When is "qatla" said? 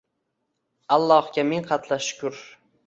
1.71-2.03